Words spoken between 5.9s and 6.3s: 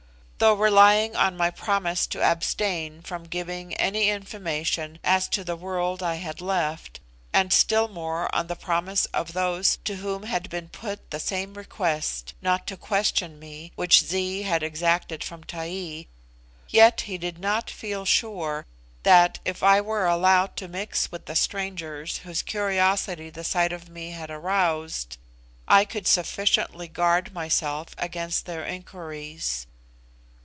I